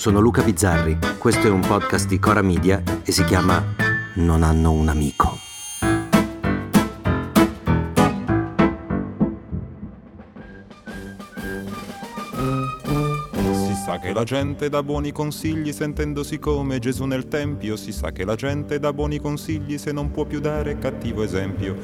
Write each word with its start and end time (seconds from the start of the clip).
sono 0.00 0.18
Luca 0.18 0.42
Bizzarri, 0.42 0.96
questo 1.18 1.46
è 1.46 1.50
un 1.50 1.60
podcast 1.60 2.08
di 2.08 2.18
Cora 2.18 2.40
Media 2.40 2.82
e 3.04 3.12
si 3.12 3.22
chiama 3.24 3.62
Non 4.14 4.42
hanno 4.42 4.72
un 4.72 4.88
amico. 4.88 5.36
Si 13.52 13.74
sa 13.84 13.98
che 13.98 14.14
la 14.14 14.24
gente 14.24 14.70
dà 14.70 14.82
buoni 14.82 15.12
consigli 15.12 15.70
sentendosi 15.70 16.38
come 16.38 16.78
Gesù 16.78 17.04
nel 17.04 17.28
Tempio, 17.28 17.76
si 17.76 17.92
sa 17.92 18.10
che 18.10 18.24
la 18.24 18.36
gente 18.36 18.78
dà 18.78 18.94
buoni 18.94 19.18
consigli 19.18 19.76
se 19.76 19.92
non 19.92 20.10
può 20.10 20.24
più 20.24 20.40
dare 20.40 20.78
cattivo 20.78 21.22
esempio. 21.22 21.76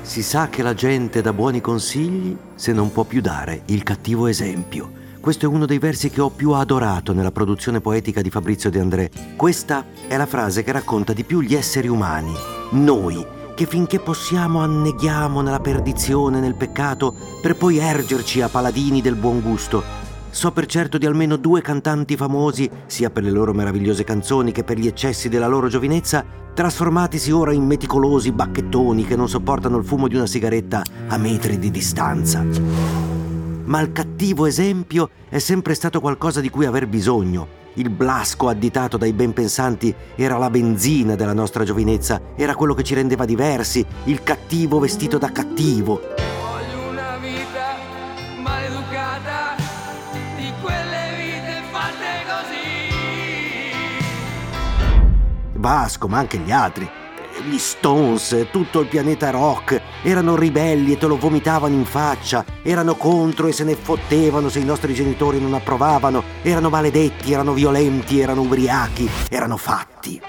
Si 0.00 0.22
sa 0.22 0.48
che 0.48 0.62
la 0.62 0.72
gente 0.72 1.20
dà 1.20 1.34
buoni 1.34 1.60
consigli 1.60 2.34
se 2.54 2.72
non 2.72 2.90
può 2.90 3.04
più 3.04 3.20
dare 3.20 3.60
il 3.66 3.82
cattivo 3.82 4.26
esempio. 4.26 4.99
Questo 5.20 5.44
è 5.44 5.48
uno 5.48 5.66
dei 5.66 5.78
versi 5.78 6.08
che 6.08 6.22
ho 6.22 6.30
più 6.30 6.52
adorato 6.52 7.12
nella 7.12 7.30
produzione 7.30 7.82
poetica 7.82 8.22
di 8.22 8.30
Fabrizio 8.30 8.70
De 8.70 8.80
André. 8.80 9.10
Questa 9.36 9.84
è 10.08 10.16
la 10.16 10.24
frase 10.24 10.62
che 10.62 10.72
racconta 10.72 11.12
di 11.12 11.24
più 11.24 11.42
gli 11.42 11.54
esseri 11.54 11.88
umani, 11.88 12.32
noi, 12.70 13.22
che 13.54 13.66
finché 13.66 14.00
possiamo 14.00 14.60
anneghiamo 14.60 15.42
nella 15.42 15.60
perdizione, 15.60 16.40
nel 16.40 16.54
peccato, 16.54 17.14
per 17.42 17.54
poi 17.54 17.76
ergerci 17.76 18.40
a 18.40 18.48
paladini 18.48 19.02
del 19.02 19.14
buon 19.14 19.42
gusto. 19.42 19.82
So 20.30 20.52
per 20.52 20.64
certo 20.64 20.96
di 20.96 21.04
almeno 21.04 21.36
due 21.36 21.60
cantanti 21.60 22.16
famosi, 22.16 22.70
sia 22.86 23.10
per 23.10 23.22
le 23.22 23.30
loro 23.30 23.52
meravigliose 23.52 24.04
canzoni 24.04 24.52
che 24.52 24.64
per 24.64 24.78
gli 24.78 24.86
eccessi 24.86 25.28
della 25.28 25.48
loro 25.48 25.68
giovinezza, 25.68 26.24
trasformatisi 26.54 27.30
ora 27.30 27.52
in 27.52 27.66
meticolosi 27.66 28.32
bacchettoni 28.32 29.04
che 29.04 29.16
non 29.16 29.28
sopportano 29.28 29.76
il 29.76 29.84
fumo 29.84 30.08
di 30.08 30.16
una 30.16 30.26
sigaretta 30.26 30.82
a 31.08 31.18
metri 31.18 31.58
di 31.58 31.70
distanza 31.70 32.99
ma 33.70 33.80
il 33.80 33.92
cattivo 33.92 34.46
esempio 34.46 35.10
è 35.28 35.38
sempre 35.38 35.74
stato 35.74 36.00
qualcosa 36.00 36.40
di 36.40 36.50
cui 36.50 36.66
aver 36.66 36.86
bisogno. 36.88 37.58
Il 37.74 37.88
blasco 37.88 38.48
additato 38.48 38.96
dai 38.96 39.12
ben 39.12 39.32
pensanti 39.32 39.94
era 40.16 40.36
la 40.38 40.50
benzina 40.50 41.14
della 41.14 41.32
nostra 41.32 41.62
giovinezza, 41.62 42.20
era 42.34 42.56
quello 42.56 42.74
che 42.74 42.82
ci 42.82 42.94
rendeva 42.94 43.24
diversi, 43.24 43.86
il 44.04 44.24
cattivo 44.24 44.80
vestito 44.80 45.18
da 45.18 45.30
cattivo. 45.30 46.00
Voglio 46.40 46.90
una 46.90 47.16
vita 47.18 47.76
maleducata 48.42 49.54
di 50.36 50.52
quelle 50.60 51.14
vite 51.16 51.62
fatte 51.70 52.24
così. 52.26 53.78
Vasco, 55.52 56.08
ma 56.08 56.18
anche 56.18 56.38
gli 56.38 56.50
altri 56.50 56.99
gli 57.40 57.58
Stones, 57.58 58.46
tutto 58.50 58.80
il 58.80 58.86
pianeta 58.86 59.30
rock, 59.30 59.80
erano 60.02 60.36
ribelli 60.36 60.92
e 60.92 60.98
te 60.98 61.06
lo 61.06 61.16
vomitavano 61.16 61.74
in 61.74 61.84
faccia, 61.84 62.44
erano 62.62 62.94
contro 62.94 63.46
e 63.46 63.52
se 63.52 63.64
ne 63.64 63.74
fottevano 63.74 64.48
se 64.48 64.60
i 64.60 64.64
nostri 64.64 64.94
genitori 64.94 65.40
non 65.40 65.54
approvavano, 65.54 66.22
erano 66.42 66.68
maledetti, 66.68 67.32
erano 67.32 67.52
violenti, 67.52 68.20
erano 68.20 68.42
ubriachi, 68.42 69.08
erano 69.28 69.56
fatti. 69.56 70.20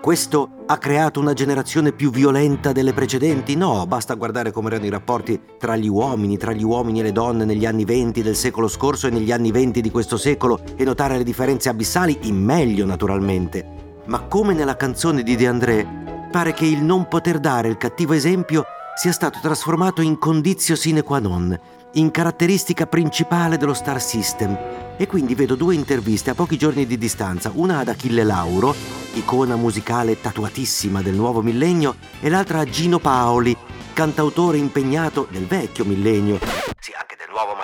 Questo 0.00 0.64
ha 0.66 0.78
creato 0.78 1.20
una 1.20 1.32
generazione 1.32 1.92
più 1.92 2.10
violenta 2.10 2.72
delle 2.72 2.92
precedenti? 2.92 3.56
No, 3.56 3.84
basta 3.86 4.14
guardare 4.14 4.52
come 4.52 4.68
erano 4.68 4.86
i 4.86 4.90
rapporti 4.90 5.40
tra 5.58 5.76
gli 5.76 5.88
uomini, 5.88 6.36
tra 6.36 6.52
gli 6.52 6.62
uomini 6.62 7.00
e 7.00 7.02
le 7.02 7.12
donne 7.12 7.44
negli 7.44 7.66
anni 7.66 7.84
venti 7.84 8.22
del 8.22 8.36
secolo 8.36 8.68
scorso 8.68 9.08
e 9.08 9.10
negli 9.10 9.32
anni 9.32 9.50
venti 9.50 9.80
di 9.80 9.90
questo 9.90 10.16
secolo 10.16 10.60
e 10.76 10.84
notare 10.84 11.18
le 11.18 11.24
differenze 11.24 11.68
abissali 11.68 12.16
in 12.22 12.36
meglio 12.36 12.86
naturalmente 12.86 13.77
ma 14.08 14.20
come 14.22 14.54
nella 14.54 14.76
canzone 14.76 15.22
di 15.22 15.36
De 15.36 15.46
André, 15.46 15.86
pare 16.30 16.54
che 16.54 16.64
il 16.64 16.82
non 16.82 17.08
poter 17.08 17.38
dare 17.38 17.68
il 17.68 17.76
cattivo 17.76 18.14
esempio 18.14 18.64
sia 18.96 19.12
stato 19.12 19.38
trasformato 19.40 20.00
in 20.00 20.18
condizio 20.18 20.76
sine 20.76 21.02
qua 21.02 21.18
non, 21.18 21.58
in 21.92 22.10
caratteristica 22.10 22.86
principale 22.86 23.58
dello 23.58 23.74
Star 23.74 24.00
System. 24.00 24.58
E 24.96 25.06
quindi 25.06 25.34
vedo 25.34 25.54
due 25.54 25.74
interviste 25.74 26.30
a 26.30 26.34
pochi 26.34 26.56
giorni 26.56 26.86
di 26.86 26.98
distanza, 26.98 27.52
una 27.54 27.78
ad 27.78 27.88
Achille 27.88 28.24
Lauro, 28.24 28.74
icona 29.12 29.56
musicale 29.56 30.20
tatuatissima 30.20 31.02
del 31.02 31.14
nuovo 31.14 31.42
millennio, 31.42 31.94
e 32.20 32.28
l'altra 32.30 32.60
a 32.60 32.64
Gino 32.64 32.98
Paoli, 32.98 33.56
cantautore 33.92 34.56
impegnato 34.56 35.28
del 35.30 35.46
vecchio 35.46 35.84
millennio. 35.84 36.38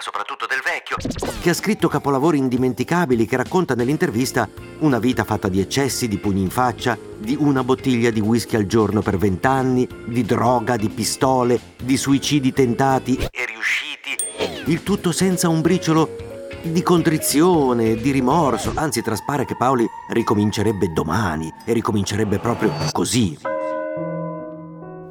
Soprattutto 0.04 0.44
del 0.46 0.60
vecchio, 0.62 0.96
che 1.40 1.48
ha 1.48 1.54
scritto 1.54 1.88
capolavori 1.88 2.36
indimenticabili 2.36 3.24
che 3.24 3.38
racconta 3.38 3.74
nell'intervista 3.74 4.46
una 4.80 4.98
vita 4.98 5.24
fatta 5.24 5.48
di 5.48 5.60
eccessi, 5.60 6.08
di 6.08 6.18
pugni 6.18 6.42
in 6.42 6.50
faccia, 6.50 6.98
di 7.16 7.34
una 7.40 7.64
bottiglia 7.64 8.10
di 8.10 8.20
whisky 8.20 8.56
al 8.56 8.66
giorno 8.66 9.00
per 9.00 9.16
vent'anni, 9.16 9.88
di 10.04 10.22
droga, 10.22 10.76
di 10.76 10.90
pistole, 10.90 11.58
di 11.82 11.96
suicidi 11.96 12.52
tentati 12.52 13.16
e 13.16 13.46
riusciti. 13.46 14.70
Il 14.70 14.82
tutto 14.82 15.10
senza 15.10 15.48
un 15.48 15.62
briciolo 15.62 16.48
di 16.60 16.82
contrizione, 16.82 17.94
di 17.94 18.10
rimorso, 18.10 18.72
anzi 18.74 19.00
traspare 19.00 19.46
che 19.46 19.56
Paoli 19.56 19.86
ricomincerebbe 20.10 20.92
domani 20.92 21.50
e 21.64 21.72
ricomincerebbe 21.72 22.38
proprio 22.38 22.70
così. 22.92 23.38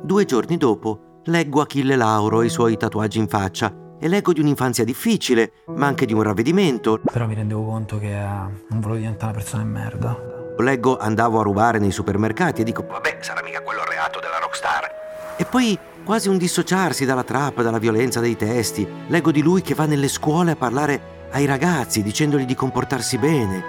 Due 0.04 0.26
giorni 0.26 0.58
dopo 0.58 1.22
leggo 1.26 1.62
Achille 1.62 1.96
Lauro 1.96 2.44
e 2.44 2.46
i 2.46 2.50
suoi 2.50 2.78
tatuaggi 2.78 3.18
in 3.18 3.28
faccia 3.28 3.82
e 4.04 4.10
leggo 4.10 4.34
di 4.34 4.42
un'infanzia 4.42 4.84
difficile, 4.84 5.54
ma 5.68 5.88
anche 5.88 6.06
di 6.06 6.12
un 6.12 6.24
ravvedimento. 6.24 7.00
Però 7.10 7.26
mi 7.26 7.36
rendevo 7.36 7.64
conto 7.64 8.00
che 8.00 8.12
eh, 8.12 8.26
non 8.26 8.82
volevo 8.82 8.96
diventare 8.96 9.32
una 9.32 9.40
persona 9.40 9.64
di 9.64 9.70
merda. 9.70 10.18
Leggo 10.58 10.98
andavo 10.98 11.40
a 11.40 11.44
rubare 11.44 11.80
nei 11.80 11.92
supermercati 11.92 12.60
e 12.60 12.64
dico, 12.66 12.86
vabbè, 12.86 13.20
sarà 13.22 13.42
mica 13.42 13.62
quello 13.62 13.80
il 13.80 13.88
reato 13.88 14.20
della 14.20 14.40
rockstar. 14.42 14.92
E 15.38 15.46
poi 15.46 15.80
quasi 16.04 16.28
un 16.28 16.38
dissociarsi 16.38 17.06
dalla 17.06 17.24
trappa, 17.24 17.62
dalla 17.62 17.78
violenza 17.78 18.20
dei 18.20 18.36
testi. 18.36 18.86
Leggo 19.08 19.32
di 19.32 19.42
lui 19.42 19.62
che 19.62 19.74
va 19.74 19.86
nelle 19.86 20.10
scuole 20.10 20.52
a 20.52 20.56
parlare 20.58 21.12
ai 21.32 21.46
ragazzi 21.46 22.04
dicendogli 22.04 22.46
di 22.46 22.56
comportarsi 22.56 23.18
bene. 23.18 23.64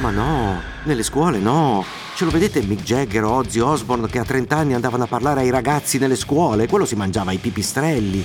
Ma 0.00 0.10
no, 0.10 0.58
nelle 0.84 1.02
scuole 1.02 1.38
no. 1.38 1.84
Ce 2.14 2.24
lo 2.24 2.30
vedete 2.30 2.62
Mick 2.62 2.82
Jagger 2.82 3.24
o 3.24 3.32
Ozzy 3.32 3.60
Osbourne 3.60 4.08
che 4.08 4.20
a 4.20 4.24
30 4.24 4.56
anni 4.56 4.72
andavano 4.72 5.04
a 5.04 5.06
parlare 5.06 5.40
ai 5.40 5.50
ragazzi 5.50 5.98
nelle 5.98 6.16
scuole? 6.16 6.66
Quello 6.66 6.86
si 6.86 6.96
mangiava 6.96 7.32
i 7.32 7.36
pipistrelli. 7.36 8.24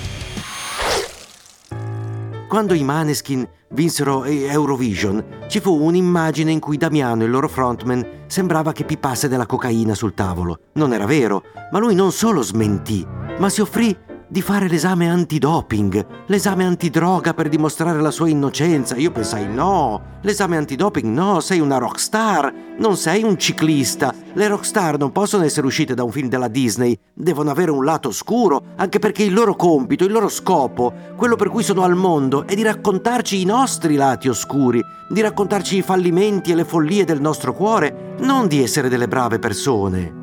Quando 2.53 2.75
i 2.75 2.83
Maneskin 2.83 3.49
vinsero 3.69 4.25
Eurovision, 4.25 5.47
ci 5.47 5.59
fu 5.59 5.73
un'immagine 5.73 6.51
in 6.51 6.59
cui 6.59 6.77
Damiano, 6.77 7.23
il 7.23 7.31
loro 7.31 7.47
frontman, 7.47 8.25
sembrava 8.27 8.71
che 8.71 8.83
pipasse 8.83 9.27
della 9.27 9.47
cocaina 9.47 9.95
sul 9.95 10.13
tavolo. 10.13 10.59
Non 10.73 10.93
era 10.93 11.07
vero, 11.07 11.41
ma 11.71 11.79
lui 11.79 11.95
non 11.95 12.11
solo 12.11 12.43
smentì, 12.43 13.03
ma 13.39 13.49
si 13.49 13.61
offrì 13.61 13.97
di 14.33 14.41
fare 14.41 14.67
l'esame 14.67 15.07
antidoping, 15.07 16.25
l'esame 16.25 16.65
antidroga 16.65 17.35
per 17.35 17.49
dimostrare 17.49 18.01
la 18.01 18.09
sua 18.09 18.29
innocenza. 18.29 18.95
Io 18.95 19.11
pensai 19.11 19.47
no, 19.47 20.17
l'esame 20.21 20.57
antidoping 20.57 21.05
no, 21.05 21.39
sei 21.39 21.59
una 21.59 21.77
rockstar, 21.77 22.51
non 22.79 22.97
sei 22.97 23.21
un 23.21 23.37
ciclista. 23.37 24.11
Le 24.33 24.47
rockstar 24.47 24.97
non 24.97 25.11
possono 25.11 25.43
essere 25.43 25.67
uscite 25.67 25.93
da 25.93 26.03
un 26.03 26.09
film 26.09 26.29
della 26.29 26.47
Disney, 26.47 26.97
devono 27.13 27.51
avere 27.51 27.69
un 27.69 27.85
lato 27.85 28.07
oscuro, 28.07 28.63
anche 28.77 28.97
perché 28.97 29.21
il 29.21 29.35
loro 29.35 29.55
compito, 29.55 30.03
il 30.03 30.11
loro 30.11 30.29
scopo, 30.29 30.91
quello 31.15 31.35
per 31.35 31.49
cui 31.49 31.61
sono 31.61 31.83
al 31.83 31.93
mondo, 31.93 32.47
è 32.47 32.55
di 32.55 32.63
raccontarci 32.63 33.39
i 33.39 33.45
nostri 33.45 33.93
lati 33.93 34.29
oscuri, 34.29 34.81
di 35.09 35.21
raccontarci 35.21 35.77
i 35.77 35.83
fallimenti 35.83 36.51
e 36.51 36.55
le 36.55 36.65
follie 36.65 37.05
del 37.05 37.21
nostro 37.21 37.53
cuore, 37.53 38.15
non 38.21 38.47
di 38.47 38.63
essere 38.63 38.89
delle 38.89 39.07
brave 39.07 39.37
persone. 39.37 40.21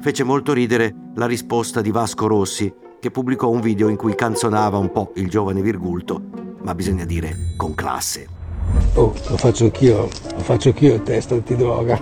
Fece 0.00 0.24
molto 0.24 0.54
ridere 0.54 0.94
la 1.16 1.26
risposta 1.26 1.82
di 1.82 1.90
Vasco 1.90 2.26
Rossi, 2.26 2.80
che 3.02 3.10
pubblicò 3.10 3.48
un 3.48 3.60
video 3.60 3.88
in 3.88 3.96
cui 3.96 4.14
canzonava 4.14 4.78
un 4.78 4.92
po' 4.92 5.10
il 5.16 5.28
giovane 5.28 5.60
Virgulto, 5.60 6.22
ma 6.62 6.72
bisogna 6.72 7.04
dire 7.04 7.34
con 7.56 7.74
classe. 7.74 8.28
Oh, 8.94 9.12
lo 9.28 9.36
faccio 9.36 9.64
anch'io, 9.64 10.02
lo 10.02 10.38
faccio 10.38 10.68
anch'io 10.68 10.94
il 10.94 11.02
test 11.02 11.32
antidroga. 11.32 12.00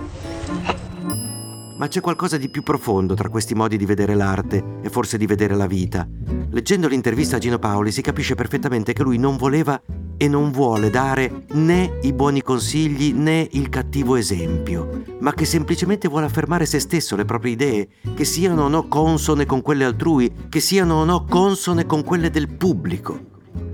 Ma 1.75 1.87
c'è 1.87 2.01
qualcosa 2.01 2.37
di 2.37 2.51
più 2.51 2.61
profondo 2.61 3.15
tra 3.15 3.29
questi 3.29 3.55
modi 3.55 3.77
di 3.77 3.85
vedere 3.87 4.13
l'arte 4.13 4.63
e 4.83 4.89
forse 4.89 5.17
di 5.17 5.25
vedere 5.25 5.55
la 5.55 5.65
vita. 5.65 6.07
Leggendo 6.51 6.87
l'intervista 6.87 7.37
a 7.37 7.39
Gino 7.39 7.57
Paoli 7.57 7.91
si 7.91 8.03
capisce 8.03 8.35
perfettamente 8.35 8.93
che 8.93 9.01
lui 9.01 9.17
non 9.17 9.37
voleva 9.37 9.81
e 10.21 10.27
non 10.27 10.51
vuole 10.51 10.91
dare 10.91 11.45
né 11.53 11.97
i 12.03 12.13
buoni 12.13 12.43
consigli 12.43 13.11
né 13.11 13.47
il 13.53 13.69
cattivo 13.69 14.15
esempio, 14.15 15.01
ma 15.19 15.33
che 15.33 15.45
semplicemente 15.45 16.07
vuole 16.07 16.27
affermare 16.27 16.67
se 16.67 16.77
stesso, 16.77 17.15
le 17.15 17.25
proprie 17.25 17.53
idee, 17.53 17.87
che 18.13 18.23
siano 18.23 18.65
o 18.65 18.67
no 18.67 18.87
consone 18.87 19.47
con 19.47 19.63
quelle 19.63 19.83
altrui, 19.83 20.31
che 20.47 20.59
siano 20.59 20.97
o 20.97 21.05
no 21.05 21.25
consone 21.25 21.87
con 21.87 22.03
quelle 22.03 22.29
del 22.29 22.53
pubblico. 22.53 23.19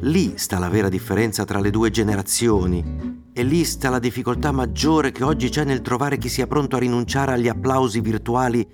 Lì 0.04 0.38
sta 0.38 0.58
la 0.58 0.70
vera 0.70 0.88
differenza 0.88 1.44
tra 1.44 1.60
le 1.60 1.70
due 1.70 1.90
generazioni 1.90 3.26
e 3.34 3.44
lì 3.44 3.66
sta 3.66 3.90
la 3.90 4.00
difficoltà 4.00 4.54
maggiore 4.54 5.12
che 5.12 5.26
oggi 5.26 5.50
c'è 5.50 5.66
nel 5.66 5.82
trovare 5.82 6.18
chi 6.18 6.30
sia 6.30 6.48
pronto 6.48 6.78
a 6.78 6.80
rinunciare 6.80 7.34
agli 7.34 7.50
applausi 7.50 8.00
virtuali 8.00 8.66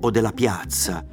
o 0.00 0.10
della 0.10 0.32
piazza, 0.32 1.06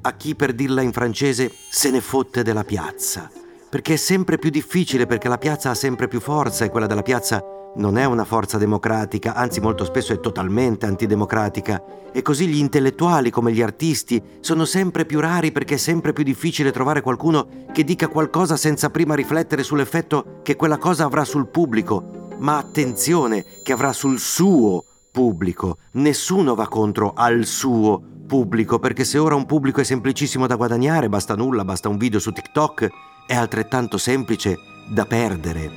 a 0.00 0.12
chi 0.14 0.34
per 0.34 0.52
dirla 0.52 0.82
in 0.82 0.90
francese 0.90 1.48
se 1.70 1.92
ne 1.92 2.00
fotte 2.00 2.42
della 2.42 2.64
piazza 2.64 3.30
perché 3.70 3.94
è 3.94 3.96
sempre 3.96 4.36
più 4.36 4.50
difficile, 4.50 5.06
perché 5.06 5.28
la 5.28 5.38
piazza 5.38 5.70
ha 5.70 5.74
sempre 5.74 6.08
più 6.08 6.20
forza 6.20 6.64
e 6.64 6.70
quella 6.70 6.86
della 6.86 7.02
piazza 7.02 7.42
non 7.76 7.96
è 7.96 8.04
una 8.04 8.24
forza 8.24 8.58
democratica, 8.58 9.34
anzi 9.34 9.60
molto 9.60 9.84
spesso 9.84 10.12
è 10.12 10.18
totalmente 10.18 10.86
antidemocratica. 10.86 11.82
E 12.12 12.20
così 12.20 12.48
gli 12.48 12.58
intellettuali 12.58 13.30
come 13.30 13.52
gli 13.52 13.62
artisti 13.62 14.20
sono 14.40 14.64
sempre 14.64 15.04
più 15.06 15.20
rari 15.20 15.52
perché 15.52 15.74
è 15.74 15.78
sempre 15.78 16.12
più 16.12 16.24
difficile 16.24 16.72
trovare 16.72 17.00
qualcuno 17.00 17.46
che 17.72 17.84
dica 17.84 18.08
qualcosa 18.08 18.56
senza 18.56 18.90
prima 18.90 19.14
riflettere 19.14 19.62
sull'effetto 19.62 20.40
che 20.42 20.56
quella 20.56 20.78
cosa 20.78 21.04
avrà 21.04 21.24
sul 21.24 21.46
pubblico. 21.46 22.18
ma 22.40 22.56
attenzione 22.56 23.44
che 23.62 23.72
avrà 23.72 23.92
sul 23.92 24.18
suo 24.18 24.84
pubblico. 25.10 25.76
Nessuno 25.92 26.54
va 26.54 26.68
contro 26.68 27.12
al 27.14 27.44
suo 27.44 28.02
pubblico, 28.26 28.78
perché 28.78 29.04
se 29.04 29.18
ora 29.18 29.34
un 29.34 29.46
pubblico 29.46 29.80
è 29.80 29.84
semplicissimo 29.84 30.46
da 30.46 30.56
guadagnare, 30.56 31.08
basta 31.08 31.34
nulla, 31.34 31.64
basta 31.64 31.88
un 31.88 31.96
video 31.96 32.18
su 32.18 32.30
TikTok, 32.30 32.88
è 33.30 33.36
altrettanto 33.36 33.96
semplice 33.96 34.58
da 34.88 35.06
perdere. 35.06 35.70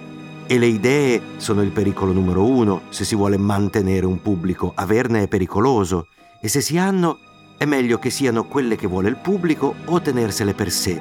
E 0.48 0.58
le 0.58 0.66
idee 0.66 1.22
sono 1.38 1.62
il 1.62 1.70
pericolo 1.70 2.12
numero 2.12 2.44
uno 2.46 2.82
se 2.90 3.06
si 3.06 3.14
vuole 3.14 3.38
mantenere 3.38 4.08
un 4.08 4.24
pubblico. 4.24 4.72
Averne 4.74 5.22
è 5.22 5.28
pericoloso. 5.28 6.08
E 6.42 6.48
se 6.48 6.62
si 6.62 6.80
hanno, 6.80 7.20
è 7.60 7.66
meglio 7.66 8.00
che 8.00 8.10
siano 8.10 8.46
quelle 8.46 8.76
che 8.76 8.88
vuole 8.88 9.10
il 9.10 9.18
pubblico 9.18 9.76
o 9.86 10.02
tenersele 10.02 10.56
per 10.56 10.72
sé. 10.72 11.00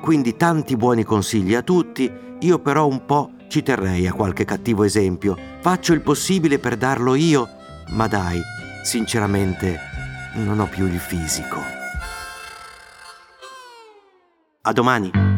Quindi 0.00 0.36
tanti 0.36 0.76
buoni 0.76 1.02
consigli 1.02 1.56
a 1.56 1.62
tutti, 1.62 2.08
io 2.38 2.60
però 2.60 2.86
un 2.86 3.04
po' 3.04 3.32
ci 3.48 3.64
terrei 3.64 4.06
a 4.06 4.12
qualche 4.12 4.44
cattivo 4.44 4.84
esempio. 4.84 5.36
Faccio 5.58 5.94
il 5.94 6.00
possibile 6.00 6.60
per 6.60 6.76
darlo 6.76 7.16
io, 7.16 7.48
ma 7.88 8.06
dai, 8.06 8.40
sinceramente, 8.84 9.80
non 10.34 10.60
ho 10.60 10.68
più 10.68 10.86
il 10.86 11.00
fisico. 11.00 11.60
A 14.62 14.72
domani! 14.72 15.37